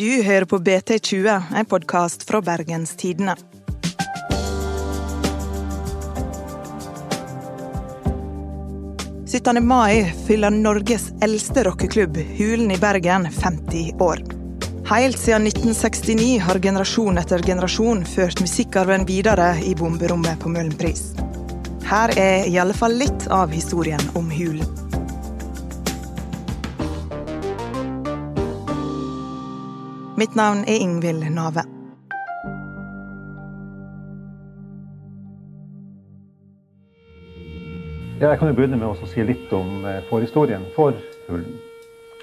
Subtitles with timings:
[0.00, 3.34] Du hører på BT20, en podkast fra Bergens Tidende.
[9.28, 9.60] «17.
[9.60, 14.24] mai fyller Norges eldste rockeklubb, Hulen i Bergen, 50 år.
[14.88, 21.10] Helt siden 1969 har generasjon etter generasjon ført musikkarven videre i bomberommet på Møhlenpris.
[21.92, 24.79] Her er i alle fall litt av historien om Hulen.
[30.20, 31.62] Mitt navn er Ingvild Nave.
[38.20, 40.92] Ja, jeg kan jo begynne med å si litt om eh, forhistorien for
[41.30, 41.56] Hulen.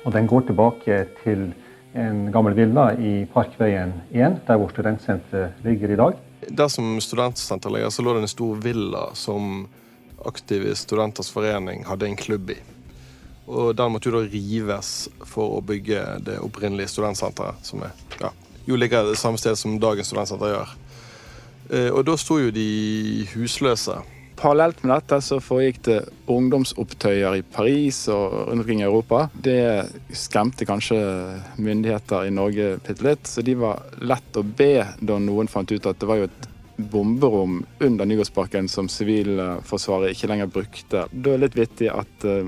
[0.03, 1.47] Og Den går tilbake til
[1.97, 6.21] en gammel villa i Parkveien 1, der hvor studentsenteret ligger i dag.
[6.53, 9.65] Der som studentsenter ligger, så lå det en stor villa som
[10.21, 12.61] Aktive Studenters Forening hadde en klubb i.
[13.47, 18.33] Og Den måtte jo da rives for å bygge det opprinnelige studentsenteret, som er, ja,
[18.67, 20.75] jo ligger det samme sted som dagens studentsenter gjør.
[21.71, 22.67] Eh, og da sto jo de
[23.33, 23.95] husløse.
[24.37, 25.97] Parallelt med dette så foregikk det
[26.29, 29.23] ungdomsopptøyer i Paris og rundt omkring i Europa.
[29.33, 30.99] Det skremte kanskje
[31.57, 35.89] myndigheter i Norge bitte litt, så de var lett å be da noen fant ut
[35.89, 41.07] at det var jo et bomberom under Nygårdsparken som Sivilforsvaret ikke lenger brukte.
[41.09, 42.45] Da er det litt vittig at uh,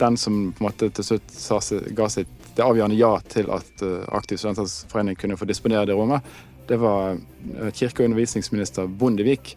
[0.00, 1.60] den som på en måte til slutt sa,
[1.96, 5.94] ga sitt det avgjørende ja til at uh, Aktiv Studenters Forening kunne få disponere det
[5.94, 6.26] rommet,
[6.66, 9.54] det var uh, kirke- og undervisningsminister Bondevik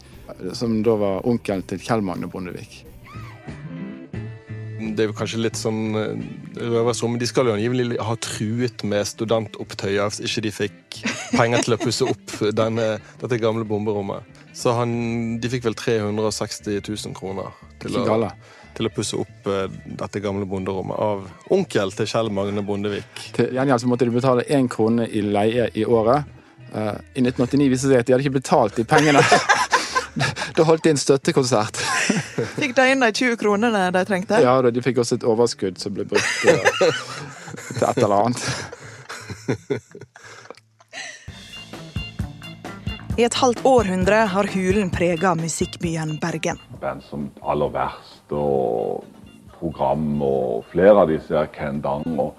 [0.54, 2.84] som da var onkelen til Kjell Magne Bondevik.
[4.82, 6.22] Det er kanskje litt sånn eh,
[6.58, 7.20] røversrom.
[7.22, 11.02] De skal jo angivelig ha truet med studentopptøyer hvis ikke de fikk
[11.36, 12.88] penger til å pusse opp denne,
[13.22, 14.26] dette gamle bomberommet.
[14.58, 14.96] Så han,
[15.42, 18.32] de fikk vel 360 000 kroner til å,
[18.78, 23.26] til å pusse opp uh, dette gamle bonderommet av onkel til Kjell Magne Bondevik.
[23.36, 26.28] Til gjengjeld måtte de betale én krone i leie i året.
[26.72, 29.24] Uh, I 1989 viste det seg at de hadde ikke betalt de pengene.
[30.58, 31.80] da holdt de en støttekonsert.
[32.62, 34.42] Fikk de inn de 20 kronene de trengte?
[34.44, 36.92] Ja, de fikk også et overskudd som ble brukt uh,
[37.76, 38.42] til et eller annet.
[43.20, 46.58] I et halvt århundre har Hulen prega musikkbyen Bergen.
[46.82, 49.06] Band som Aller Verst og
[49.62, 52.08] Program og flere av disse her Ken Dang.
[52.20, 52.34] Og,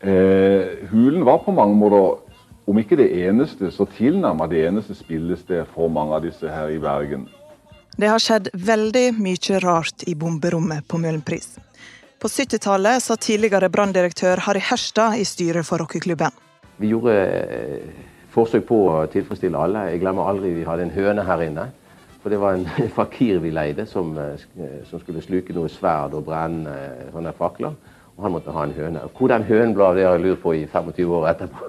[0.00, 2.20] eh, Hulen var på mange måter
[2.66, 6.80] om ikke det eneste, så tilnærmet det eneste spillestedet for mange av disse her i
[6.80, 7.28] Bergen.
[7.96, 11.58] Det har skjedd veldig mye rart i bomberommet på Møhlenpris.
[12.18, 16.32] På 70-tallet satt tidligere branndirektør Harry Herstad i styret for rockeklubben.
[16.80, 17.86] Vi gjorde eh,
[18.34, 19.90] forsøk på å tilfredsstille alle.
[19.92, 21.68] Jeg glemmer aldri vi hadde en høne her inne.
[22.24, 22.64] For det var en
[22.98, 24.40] fakir vi leide som, eh,
[24.88, 26.72] som skulle sluke noe sverd og brenne
[27.12, 27.74] sånne fakler.
[28.16, 29.02] Og han måtte ha en høne.
[29.12, 31.68] Hvor den hønen ble av, det har jeg lurt på i 25 år etterpå.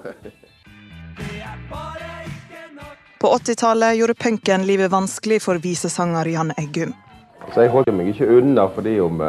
[3.20, 6.92] På 80-tallet gjorde punken livet vanskelig for visesanger Jan Eggum.
[7.52, 9.22] Så Jeg holdt meg ikke unna fordi om,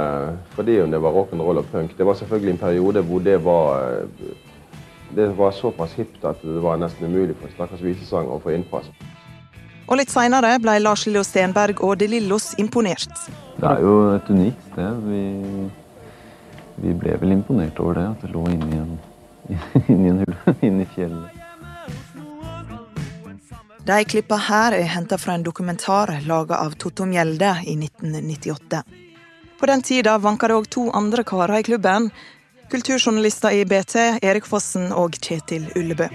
[0.56, 1.96] fordi om det var rock'n'roll og punk.
[1.98, 4.04] Det var selvfølgelig en periode hvor det var,
[5.16, 8.56] det var såpass hipt at det var nesten umulig for en stakkars visesanger å få
[8.58, 8.92] innpass.
[9.88, 13.12] Og litt seinere ble Lars Lillo Stenberg og De Lillos imponert.
[13.58, 15.02] Det er jo et unikt sted.
[15.08, 15.22] Vi,
[16.84, 18.96] vi ble vel imponert over det, at det lå inni en,
[19.94, 20.38] inni en hull,
[20.68, 21.44] inni fjellet.
[23.88, 28.82] De klippa her er henta fra en dokumentar laga av Totto Mjelde i 1998.
[29.60, 32.10] På den tida vanka det òg to andre karer i klubben.
[32.68, 36.10] Kulturjournalister i BT, Erik Fossen og Kjetil Ullebø.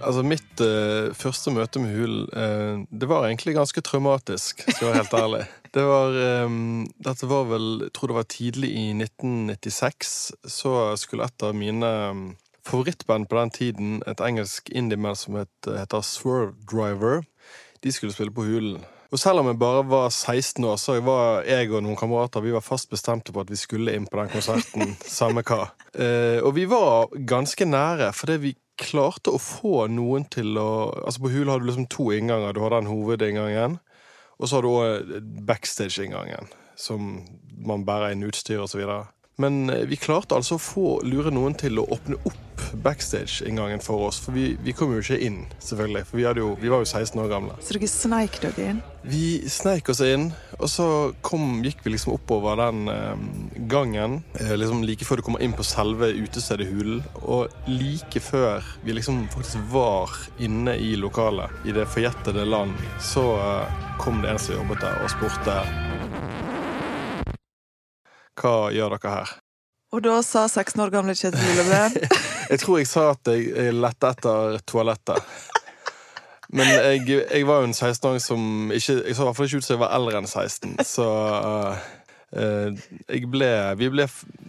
[0.00, 4.90] Altså, Mitt uh, første møte med Hul uh, det var egentlig ganske traumatisk, skal jeg
[4.90, 5.46] være helt ærlig.
[5.70, 6.16] Det var,
[6.50, 10.32] um, dette var vel Jeg tror det var tidlig i 1996.
[10.50, 12.24] Så skulle et av mine um,
[12.66, 17.22] favorittband på den tiden, et engelsk indie-band som het, heter Swerve Driver,
[17.84, 18.82] de skulle spille på Hulen.
[19.10, 22.52] Og selv om jeg bare var 16 år, så var jeg og noen kamerater vi
[22.54, 25.68] var fast bestemte på at vi skulle inn på den konserten, samme hva.
[25.94, 30.70] Uh, og vi var ganske nære, fordi vi klarte å få noen til å
[31.04, 32.56] Altså På Hule har du liksom to innganger.
[32.56, 33.78] Du har den hovedinngangen,
[34.40, 35.14] og så har du òg
[35.46, 36.48] backstage-inngangen,
[36.80, 37.22] som
[37.60, 39.04] man bærer inn utstyr videre.
[39.40, 42.50] Men vi klarte altså å få lure noen til å åpne opp
[42.84, 44.18] backstage-inngangen for oss.
[44.20, 46.02] For vi, vi, kom jo ikke inn, selvfølgelig.
[46.08, 47.56] For vi, jo, vi, var jo 16 år gamle.
[47.64, 48.82] Så dere sneik dere inn?
[49.08, 50.28] Vi sneik oss inn,
[50.60, 50.86] og så
[51.24, 53.16] kom, gikk vi liksom oppover den eh,
[53.70, 54.20] gangen.
[54.40, 57.02] Eh, liksom Like før du kommer inn på selve utestedet Hulen.
[57.22, 63.24] Og like før vi liksom faktisk var inne i lokalet, i det forjettede land, så
[63.40, 65.60] eh, kom det en som jobbet der og spurte
[68.40, 69.32] hva gjør dere her?
[69.90, 71.80] Og da sa 16 år gamle Kjetil Ullebø
[72.52, 75.34] Jeg tror jeg sa at jeg lette etter toalettet.
[76.50, 78.42] Men jeg, jeg var jo en 16-åring som
[78.74, 81.06] ikke Jeg så i hvert fall ikke ut som jeg var eldre enn 16, så
[82.34, 82.76] uh,
[83.06, 84.06] jeg ble vi, ble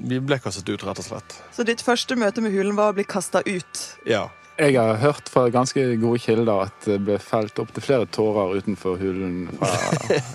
[0.09, 1.39] vi ble kastet ut, rett og slett.
[1.53, 3.87] Så ditt første møte med hulen var å bli kasta ut?
[4.09, 4.27] Ja.
[4.61, 8.99] Jeg har hørt fra ganske gode kilder at det ble felt opptil flere tårer utenfor
[8.99, 9.71] hulen fra,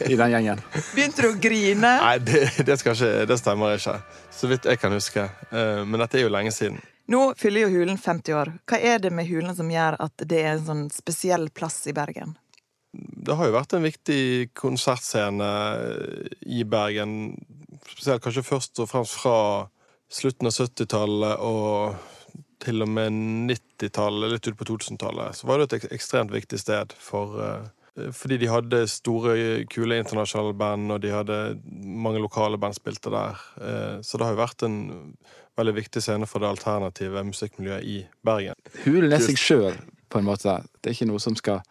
[0.08, 0.62] i den gjengen.
[0.96, 1.92] Begynte du å grine?
[2.02, 2.96] Nei, det, det, ikke,
[3.28, 3.98] det, stemmer ikke.
[4.34, 5.28] Så vidt jeg kan huske.
[5.52, 6.80] Uh, men dette er jo lenge siden.
[7.12, 8.50] Nå fyller jo Hulen 50 år.
[8.66, 11.94] Hva er det med Hulen som gjør at det er en sånn spesiell plass i
[11.94, 12.34] Bergen?
[12.96, 15.50] Det har jo vært en viktig konsertscene
[16.42, 17.36] i Bergen.
[17.86, 19.38] Spesielt kanskje først og fremst fra
[20.10, 21.96] slutten av 70-tallet og
[22.62, 23.14] til og med
[23.50, 25.36] 90-tallet, litt ut på 2000-tallet.
[25.36, 27.68] Så var det et ekstremt viktig sted for uh,
[28.12, 33.40] fordi de hadde store, kule internasjonale band, og de hadde mange lokale band spilte der.
[33.60, 34.78] Eh, så det har jo vært en
[35.56, 37.96] veldig viktig scene for det alternative musikkmiljøet i
[38.26, 38.58] Bergen.
[38.84, 39.80] Hulen er seg sjøl,
[40.12, 40.58] på en måte.
[40.80, 41.64] Det er ikke noe som skal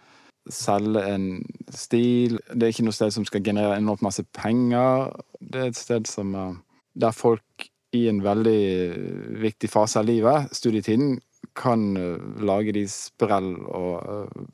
[0.49, 1.29] selge en
[1.73, 2.39] stil.
[2.49, 5.13] Det er ikke noe sted som skal generere enormt masse penger.
[5.39, 6.53] Det er et sted som eh,
[6.95, 11.19] Der folk i en veldig viktig fase av livet, studietiden,
[11.55, 14.47] kan eh, lage de sprell og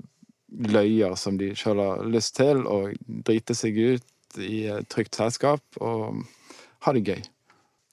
[0.52, 2.96] løyer som de sjøl har lyst til, og
[3.28, 6.24] drite seg ut i et trygt selskap og
[6.86, 7.22] ha det gøy.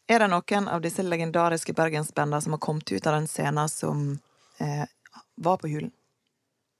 [0.09, 4.05] Er det noen av disse legendariske bergensbandene som har kommet ut av den scenen som
[4.59, 4.87] eh,
[5.37, 5.93] var på Hulen?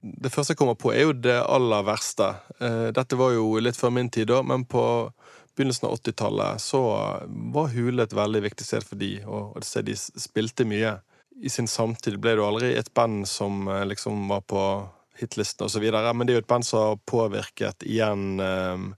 [0.01, 2.31] Det første jeg kommer på, er jo det aller verste.
[2.63, 4.83] Eh, dette var jo litt før min tid, da, men på
[5.59, 6.81] begynnelsen av 80-tallet så
[7.27, 10.95] var Hule et veldig viktig sted for de, og et sted de spilte mye.
[11.43, 14.63] I sin samtid ble det jo aldri et band som eh, liksom var på
[15.19, 15.85] hitlisten osv.
[15.91, 18.89] Men det er jo et band som har påvirket igjen ehm,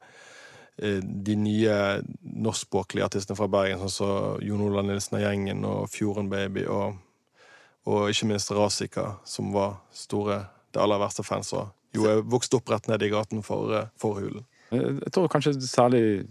[0.82, 1.76] eh, de nye
[2.20, 7.00] norskspråklige artistene fra Bergen, sånn som Jon Olav Nilsen og gjengen og Fjorden Baby og,
[7.88, 10.42] og ikke minst Rasika, som var store,
[10.74, 13.90] det aller verste fans, og jo er vokst opp rett ned i gaten for, eh,
[13.98, 14.46] for Hulen.
[14.70, 16.28] Jeg tror kanskje særlig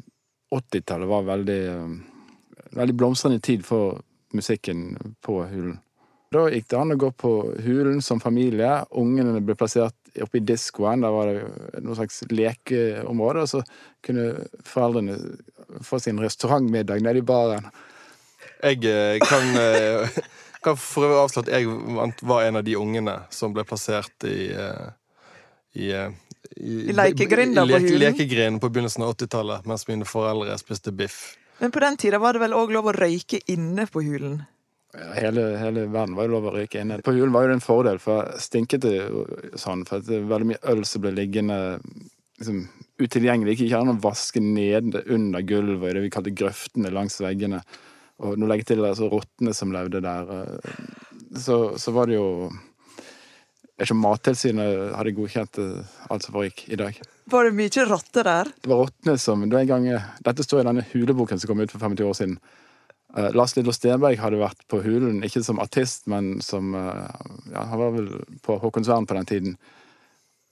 [0.55, 4.01] 80-tallet var veldig, eh, veldig blomstrende tid for
[4.33, 5.79] musikken på Hulen.
[6.29, 7.31] Da gikk det an å gå på
[7.65, 8.83] Hulen som familie.
[9.01, 11.01] Ungene ble plassert oppe i diskoen.
[11.01, 13.45] Der var det noe slags lekeområde.
[13.45, 13.63] Og så
[14.05, 14.27] kunne
[14.67, 15.17] foreldrene
[15.85, 17.71] få sin restaurantmiddag nede i baren.
[18.61, 20.21] Jeg eh, kan, eh,
[20.65, 24.51] kan for øvrig avsløre at jeg var en av de ungene som ble plassert i
[24.53, 24.87] eh,
[25.73, 25.91] i,
[26.55, 27.99] i, I lekegrinda på Hulen?
[27.99, 31.37] Lekegrinden på begynnelsen av 80-tallet, mens mine foreldre spiste biff.
[31.59, 34.41] Men på den tida var det vel òg lov å røyke inne på Hulen?
[34.97, 36.97] Hele, hele, verden var jo lov å røyke inne.
[37.05, 38.95] På julen var jo det en fordel, for stinket det
[39.61, 39.83] sånn.
[39.85, 41.59] For det er veldig mye øl som ble liggende
[42.39, 42.63] liksom,
[42.97, 43.53] utilgjengelig.
[43.53, 47.61] Ikke gjerne å vaske nede under gulvet i det vi kalte grøftene langs veggene.
[48.25, 50.33] Og nå legger jeg til altså, rottene som levde der.
[50.39, 50.81] Eh,
[51.37, 52.49] så, så var det jo
[53.79, 55.57] jeg ikke om Mattilsynet hadde godkjent
[56.11, 56.97] alt som foregikk i dag.
[57.31, 58.49] Var det mye rotter der?
[58.59, 59.85] Det var rottene som det var en gang,
[60.25, 62.33] Dette står i denne huleboken som kom ut for 25 år siden.
[63.19, 67.09] Uh, Lars Lillo Stenberg hadde vært på Hulen, ikke som artist, men som uh,
[67.51, 68.09] ja, Han var vel
[68.45, 69.57] på Håkonsvern på den tiden.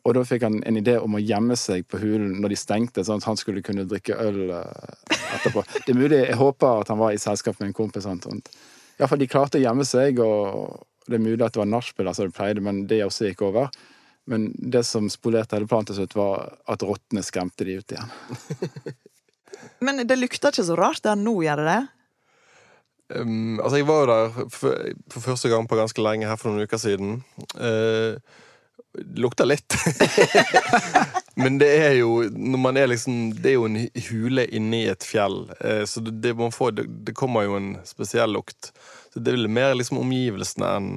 [0.08, 3.04] Og da fikk han en idé om å gjemme seg på Hulen når de stengte,
[3.04, 4.64] sånn at han skulle kunne drikke øl uh,
[5.38, 5.64] etterpå.
[5.86, 8.08] Det er mulig, Jeg håper at han var i selskap med en kompis.
[8.08, 8.44] Sånn.
[8.98, 12.28] Iallfall de klarte å gjemme seg, og det er mulig at det var nachspiel, altså
[12.28, 13.71] det pleide, men det også gikk over.
[14.28, 18.09] Men det som spolerte hele planen til slutt, var at rottene skremte de ut igjen.
[19.86, 21.83] men det lukter ikke så rart der nå, gjør det det?
[23.16, 24.76] Um, altså, jeg var jo der for,
[25.11, 27.21] for, første gang på ganske lenge her for noen uker siden.
[27.56, 28.19] Uh,
[28.97, 29.78] det lukter litt.
[31.42, 35.06] Men det er jo når man er liksom, Det er jo en hule inni et
[35.06, 38.71] fjell, uh, så det, det, får, det, det, kommer jo en spesiell lukt.
[39.14, 40.92] Så det er mer liksom omgivelsene enn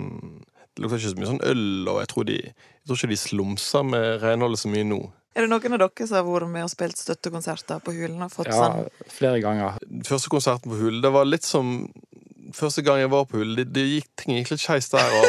[0.74, 3.22] Det lukter ikke så mye sånn øl, og jeg tror, de, jeg tror ikke de
[3.22, 5.00] slumser med renholdet så mye nå.
[5.30, 8.18] Er det noen av dere som har vært med og spilt støttekonserter på Hulen?
[8.24, 9.10] Og fått ja, sånn?
[9.14, 9.78] flere ganger.
[10.08, 11.88] Første konserten på Hulen, det var litt som
[12.50, 15.12] Første gang jeg var på Hulen, det, det gikk, ting gikk litt skeis der.
[15.20, 15.26] Og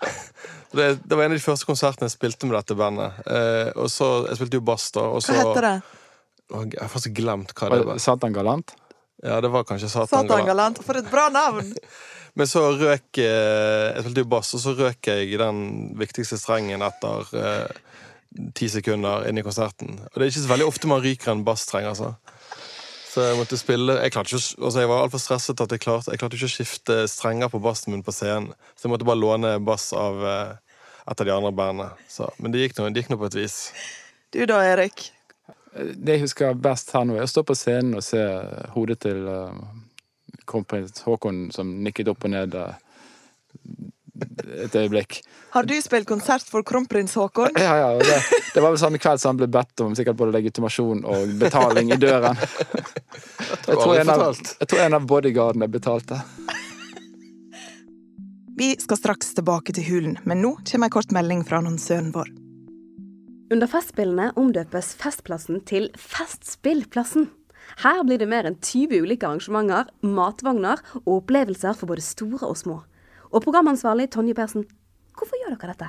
[0.78, 3.18] det, det, var en av de første konsertene jeg spilte med dette bandet.
[3.28, 5.04] Eh, og så, Jeg spilte jo bass, da.
[5.12, 5.74] Og så, hva heter det?
[6.48, 8.00] Jeg har faktisk glemt hva det var.
[8.00, 8.72] Satan Galant?
[9.20, 10.48] Ja, det var kanskje Satan, Satan Galant.
[10.54, 10.80] Galant.
[10.86, 11.74] For et bra navn!
[12.38, 15.62] Men så røk eh, Jeg spilte jo bass, og så røk jeg den
[15.98, 18.00] viktigste strengen etter eh,
[18.54, 19.98] ti sekunder inn i konserten.
[20.04, 22.14] Og det er ikke så veldig ofte man ryker en basstreng, altså.
[23.08, 26.20] Så jeg måtte spille Jeg, ikke, altså jeg var altfor stresset at jeg klarte, jeg
[26.20, 28.52] klarte ikke å skifte strenger på bassen min på scenen.
[28.76, 30.52] Så jeg måtte bare låne bass av eh,
[31.08, 31.88] et av de andre bandene.
[32.08, 33.56] Så, men det gikk nå på et vis.
[34.34, 35.08] Du da, Erik?
[35.72, 38.20] Det jeg husker best her nå, er å stå på scenen og se
[38.74, 39.56] hodet til uh,
[40.48, 42.56] kronprins Haakon som nikket opp og ned.
[42.56, 42.76] Uh,
[44.64, 45.20] et øyeblikk.
[45.54, 47.54] Har du spilt konsert for kronprins Haakon?
[47.56, 48.18] Ja, ja, det,
[48.54, 51.92] det var vel samme kveld som han ble bedt om sikkert både legitimasjon og betaling
[51.94, 52.38] i døren.
[53.68, 56.20] Jeg tror en av, jeg tror en av bodyguardene betalte.
[58.58, 62.30] Vi skal straks tilbake til hulen, men nå kommer en kort melding fra annonsøren vår.
[63.54, 67.28] Under Festspillene omdøpes Festplassen til Festspillplassen.
[67.84, 72.58] Her blir det mer enn 20 ulike arrangementer, matvogner og opplevelser for både store og
[72.58, 72.80] små.
[73.28, 74.64] Og programansvarlig Tonje Persen,
[75.16, 75.88] hvorfor gjør dere dette?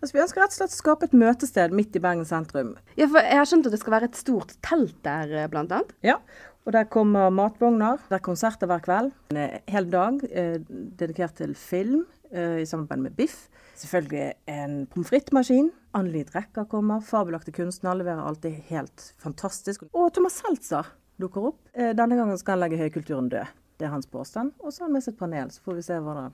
[0.00, 2.70] Altså, vi ønsker rett og slett å skape et møtested midt i Bergen sentrum.
[2.96, 5.72] Ja, for Jeg har skjønt at det skal være et stort telt der, eh, blant
[5.76, 5.92] annet?
[6.02, 6.16] Ja,
[6.64, 8.00] og der kommer matvogner.
[8.08, 9.12] Det er konserter hver kveld.
[9.34, 10.58] En hel dag eh,
[10.96, 13.48] dedikert til film eh, i samarbeid med Biff.
[13.76, 15.70] Selvfølgelig en pommes frites-maskin.
[15.92, 17.00] Anneli Drecker kommer.
[17.04, 19.84] Fabelaktige kunstnere leverer alltid helt fantastisk.
[19.92, 21.60] Og Thomas Seltzer dukker opp.
[21.74, 23.56] Eh, denne gangen skal han legge høykulturen død.
[23.76, 24.52] Det er hans påstand.
[24.60, 26.30] Og så har han med seg et panel, så får vi se hva det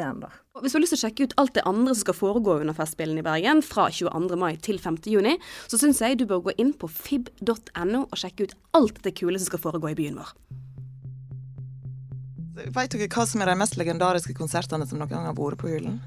[0.00, 0.32] ender.
[0.62, 2.76] Hvis du har lyst til å sjekke ut alt det andre som skal foregå under
[2.76, 4.38] Festspillene i Bergen fra 22.
[4.40, 5.02] mai til 5.
[5.12, 5.36] juni,
[5.68, 9.36] så syns jeg du bør gå inn på fib.no og sjekke ut alt det kule
[9.36, 10.32] som skal foregå i byen vår.
[12.52, 15.70] Vet dere hva som er de mest legendariske konsertene som noen gang har vært på
[15.72, 16.00] Hulen?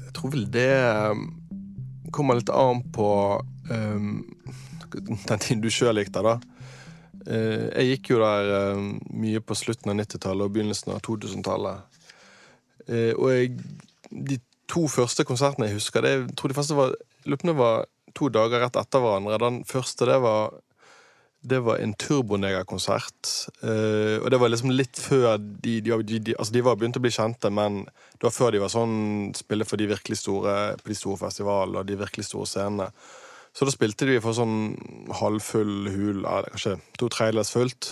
[0.00, 0.70] Jeg tror vel det
[1.10, 1.28] um,
[2.14, 3.08] kommer litt an på
[3.70, 4.16] um,
[4.92, 6.34] den tiden du sjøl gikk der, da.
[7.22, 11.91] Uh, jeg gikk jo der um, mye på slutten av 90-tallet og begynnelsen av 2000-tallet.
[12.88, 13.54] Uh, og jeg,
[14.10, 14.40] de
[14.72, 16.94] to første konsertene jeg husker, det, jeg tror de første var,
[17.28, 19.40] løpende var to dager rett etter hverandre.
[19.42, 20.52] Den første det var
[21.42, 23.30] det var en Turboneger-konsert.
[23.64, 27.02] Uh, og det var liksom litt før de, de, de, altså de var begynt å
[27.02, 27.82] bli kjente, men
[28.14, 31.82] det var før de var sånn spille for de virkelig store på de store festivalene
[31.82, 32.92] og de virkelig store scenene.
[33.52, 34.76] Så da spilte de for sånn
[35.18, 36.22] halvfull hul,
[36.54, 37.90] kanskje to tredjedels fullt.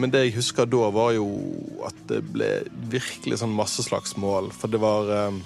[0.00, 1.26] Men det jeg husker da, var jo
[1.84, 2.48] at det ble
[2.92, 4.48] virkelig sånn masseslagsmål.
[4.56, 5.40] For det var, eh,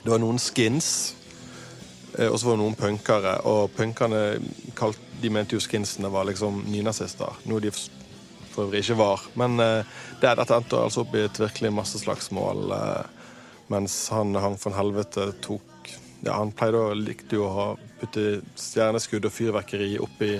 [0.00, 1.14] det var noen skins,
[2.16, 3.34] eh, og så var det noen punkere.
[3.44, 4.40] Og punkerne
[4.78, 7.42] kalt, de mente jo skinsene var liksom nynazister.
[7.44, 9.28] Noe de for øvrig ikke var.
[9.36, 9.84] Men eh,
[10.22, 12.72] det, dette endte altså opp i et virkelig masseslagsmål.
[13.70, 15.92] Mens han hang von helvete tok
[16.24, 17.68] ja, Han pleide å likte jo å ha
[18.00, 18.24] putte
[18.58, 20.30] stjerneskudd og fyrverkeri oppi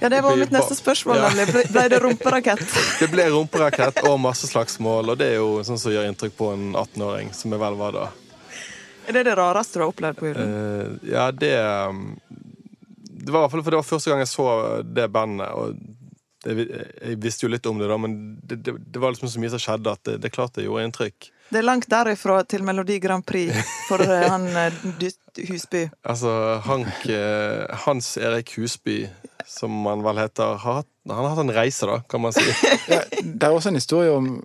[0.00, 1.30] Ja, det var mitt neste spørsmål, Ja.
[1.30, 1.54] nemlig.
[1.54, 2.62] Ble, ble det rumperakett?
[3.00, 6.52] Det ble rumperakett og masse slagsmål, og det er jo sånn som gjør inntrykk på
[6.54, 8.06] en 18-åring, som jeg vel var da.
[9.06, 10.54] Er det det rareste du har opplevd på julen?
[10.56, 12.16] Uh, ja, det um,
[13.06, 14.48] Det var i hvert fall for det var første gang jeg så
[14.82, 15.78] det bandet, og
[16.46, 16.66] det,
[17.02, 19.50] jeg visste jo litt om det, da, men det, det, det var liksom så mye
[19.54, 21.30] som skjedde at det, det klart det gjorde inntrykk.
[21.48, 23.54] Det er langt derifra til Melodi Grand Prix
[23.86, 25.12] for eh, han eh,
[25.46, 25.84] Husby.
[26.02, 26.32] Altså,
[26.66, 29.04] Hank, eh, Hans Erik Husby,
[29.46, 32.42] som han vel heter, har han har hatt en reise, da, kan man si.
[32.90, 34.40] Ja, det er også en historie om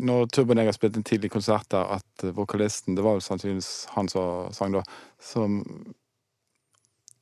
[0.00, 4.54] når Turboneger spilte en tidlig konsert der, at vokalisten, det var vel sannsynligvis han som
[4.54, 4.82] sang da,
[5.22, 5.60] som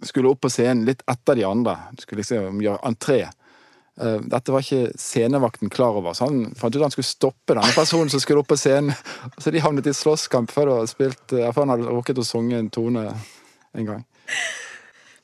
[0.04, 1.76] skulle opp på scenen litt etter de andre.
[2.00, 3.18] Skulle liksom gjøre entré.
[4.00, 7.54] Eh, Dette var ikke scenevakten klar over, så han fant ut at han skulle stoppe
[7.54, 8.96] denne personen som skulle opp på scenen.
[9.38, 12.72] Så de havnet i slåsskamp før, spilt, eh, før han hadde rukket å synge en
[12.74, 13.06] tone
[13.74, 14.02] en gang.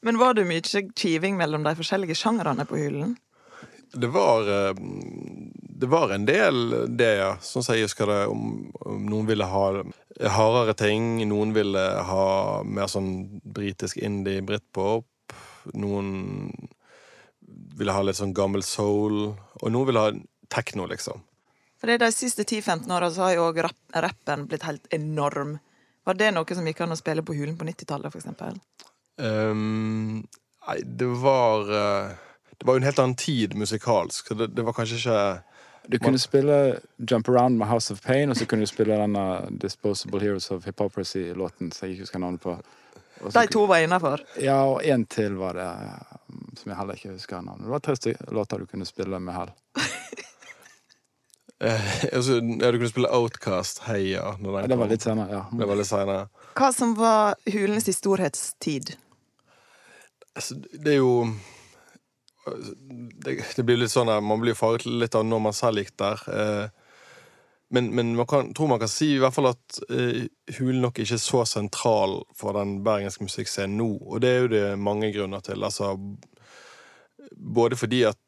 [0.07, 3.17] Men var det mye kiving mellom de forskjellige sjangrene på hyllen?
[3.93, 4.75] Det var eh,
[5.81, 7.31] Det var en del det, ja.
[7.43, 9.65] Sånn som jeg husker det, om, om noen ville ha
[10.29, 11.15] hardere ting.
[11.27, 12.27] Noen ville ha
[12.63, 15.09] mer sånn britisk indie, britpop.
[15.73, 16.53] Noen
[17.81, 19.33] ville ha litt sånn gammel soul.
[19.61, 20.13] Og noen ville ha
[20.53, 21.25] tekno, liksom.
[21.81, 25.57] For det er De siste 10-15 åra så har jo òg rappen blitt helt enorm.
[26.05, 28.85] Var det noe som gikk an å spille på Hulen på 90-tallet, f.eks.?
[29.21, 30.21] Um,
[30.67, 32.13] nei, det var eh,
[32.57, 34.29] Det var jo en helt annen tid musikalsk.
[34.29, 35.21] Så det, det var kanskje ikke
[35.93, 39.25] Du kunne spille Jump Around med House of Pain, og så kunne du spille denne
[39.63, 42.59] Disposable Heroes of Hypocrisy-låten, som jeg ikke husker navnet på.
[43.21, 44.21] Og så- De to var innafor.
[44.41, 45.69] Ja, og en til var det,
[46.29, 47.67] um, som jeg heller ikke husker navnet.
[47.67, 49.51] Det var tre låter du kunne spille med hell.
[51.61, 54.37] eh, altså, Ja, du kunne spille Outcast, Heia.
[54.41, 55.45] Når den Det var litt senere, ja.
[55.53, 56.29] Det var litt senere.
[56.57, 58.97] Hva som var Hulens storhetstid?
[60.37, 61.35] Altså, det er jo
[63.21, 65.93] det, det blir litt sånn at Man blir farget litt av når man selv gikk
[66.01, 66.23] der.
[66.33, 66.69] Eh,
[67.71, 70.25] men, men man kan, tror man kan si i hvert fall at eh,
[70.59, 73.93] Hulen nok ikke er så sentral for den bergenske musikkscenen nå.
[74.11, 75.63] Og det er jo det mange grunner til.
[75.63, 75.93] Altså,
[77.31, 78.19] både fordi at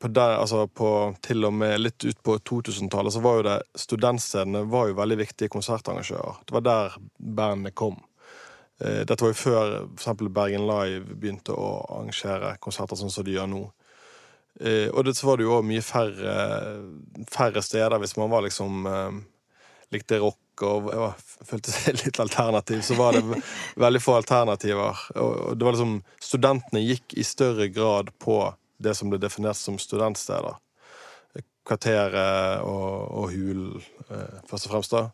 [0.00, 3.56] på der, altså på, til og med litt ut på 2000-tallet så var jo det
[3.80, 6.42] studentstedene var jo veldig viktige konsertarrangører.
[6.44, 7.96] Det var der bandene kom.
[8.84, 13.38] Eh, Dette var jo før eksempel Bergen Live begynte å arrangere konserter sånn som de
[13.38, 13.64] gjør nå.
[14.60, 16.36] Eh, og det, så var det jo òg mye færre,
[17.32, 19.20] færre steder hvis man var liksom eh,
[19.94, 21.10] likte rock og ja,
[21.48, 23.40] følte seg litt alternativ, så var det
[23.80, 25.04] veldig få alternativer.
[25.16, 26.00] Og, det var liksom
[26.30, 28.42] Studentene gikk i større grad på
[28.80, 30.58] det som ble definert som studentsteder.
[31.66, 34.96] Kvarteret og, og Hulen, eh, først og fremst.
[34.96, 35.08] da.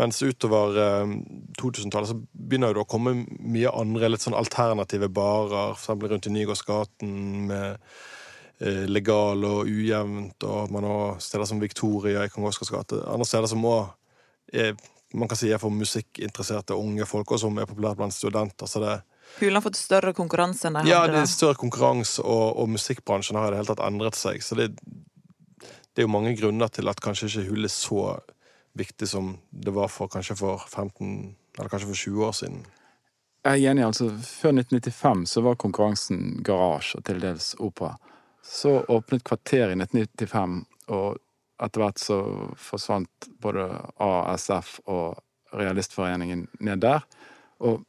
[0.00, 1.14] Mens utover eh,
[1.60, 6.06] 2000-tallet så begynner det å komme mye andre litt sånn alternative barer, f.eks.
[6.10, 7.14] rundt i Nygårdsgaten
[7.50, 7.94] med
[8.60, 13.00] legal og ujevnt, og man har steder som Victoria i Kong Oscars gate.
[13.10, 13.88] Andre steder som òg
[15.14, 18.66] man kan si er for musikkinteresserte unge folk, og som er populært blant studenter.
[18.66, 18.94] så det
[19.38, 23.38] Hulen har fått større konkurranse enn de Ja, det er større konkurranse, og, og musikkbransjen
[23.38, 24.42] har i det hele tatt endret seg.
[24.44, 24.68] Så det,
[25.64, 28.04] det er jo mange grunner til at kanskje ikke Hul er så
[28.78, 32.64] viktig som det var for kanskje for 15 eller kanskje for 20 år siden.
[33.44, 34.08] Jeg er enig, altså.
[34.10, 37.94] Før 1995 så var konkurransen garasje og til dels opera.
[38.44, 40.58] Så åpnet kvarteret i 1995,
[40.92, 41.16] og
[41.64, 42.18] etter hvert så
[42.60, 43.66] forsvant både
[44.02, 45.20] ASF og
[45.54, 47.04] Realistforeningen ned der.
[47.64, 47.84] Og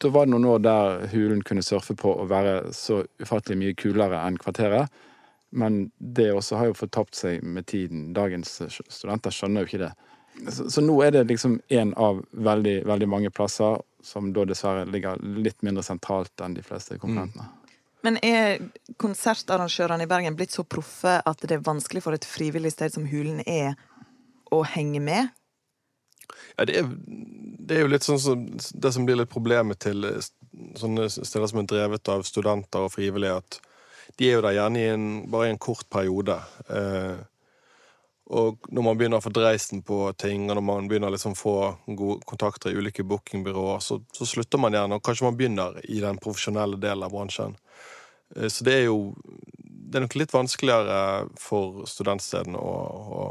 [0.00, 3.76] da var det noen år der Hulen kunne surfe på og være så ufattelig mye
[3.76, 4.88] kulere enn Kvarteret.
[5.50, 8.12] Men det også har jo fortapt seg med tiden.
[8.16, 9.92] Dagens studenter skjønner jo ikke det.
[10.48, 14.86] Så, så nå er det liksom én av veldig, veldig mange plasser som da dessverre
[14.88, 17.50] ligger litt mindre sentralt enn de fleste konkurrentene.
[18.06, 18.62] Men er
[19.00, 23.08] konsertarrangørene i Bergen blitt så proffe at det er vanskelig for et frivillig sted som
[23.10, 23.76] Hulen er,
[24.50, 25.28] å henge med?
[26.56, 30.06] Ja, det er, det er jo litt sånn som det som blir litt problemet til
[30.08, 30.30] eh,
[30.78, 33.60] sånne steder som er drevet av studenter og frivillige, at
[34.18, 36.34] de er jo der gjerne i en, bare i en kort periode.
[36.68, 37.20] Eh,
[38.30, 41.34] og når man begynner å få dreisen på ting, og når man begynner å liksom
[41.38, 41.54] få
[41.86, 45.98] gode kontakter i ulike bookingbyråer, så, så, slutter man gjerne, og kanskje man begynner i
[46.02, 47.56] den profesjonelle delen av bransjen.
[48.36, 49.14] Eh, så det er jo
[49.90, 52.74] Det er nok litt vanskeligere for studentstedene å,
[53.10, 53.24] å,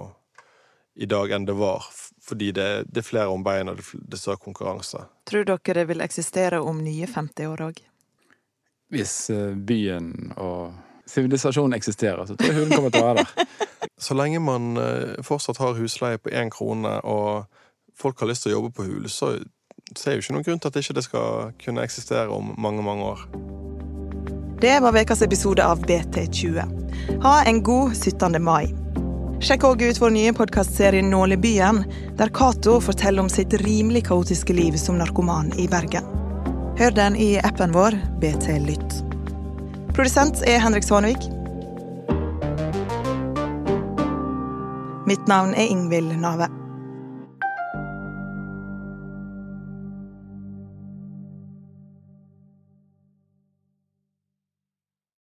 [1.00, 1.86] i dag enn det var,
[2.20, 5.06] fordi det, det er flere om beina, og det er større konkurranse.
[5.30, 7.80] Tror dere det vil eksistere om nye 50 år òg?
[8.92, 10.76] Hvis eh, byen og
[11.08, 13.48] sivilisasjonen eksisterer, så tror jeg hun kommer til å være der.
[14.00, 17.48] Så lenge man eh, fortsatt har husleie på én krone, og
[18.00, 19.34] folk har lyst til å jobbe på Hul, så
[19.98, 22.84] ser jeg jo ikke noen grunn til at ikke det skal kunne eksistere om mange,
[22.86, 23.26] mange år.
[24.62, 26.62] Det var ukas episode av BT20.
[27.24, 28.44] Ha en god 17.
[28.44, 28.76] mai.
[29.40, 31.86] Sjekk òg ut vår nye podkastserie Nålebyen,
[32.20, 36.04] der Cato forteller om sitt rimelig kaotiske liv som narkoman i Bergen.
[36.76, 39.00] Hør den i appen vår BT Lytt.
[39.96, 41.32] Produsent er Henrik Svanvik.
[45.08, 46.52] Mitt navn er Ingvild Nave.